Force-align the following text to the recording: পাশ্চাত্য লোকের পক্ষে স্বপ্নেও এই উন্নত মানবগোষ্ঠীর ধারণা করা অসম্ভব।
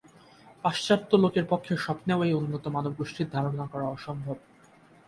পাশ্চাত্য 0.65 1.11
লোকের 1.15 1.45
পক্ষে 1.49 1.73
স্বপ্নেও 1.77 2.19
এই 2.27 2.33
উন্নত 2.33 2.65
মানবগোষ্ঠীর 2.67 3.27
ধারণা 3.31 3.65
করা 3.67 3.85
অসম্ভব। 3.87 4.37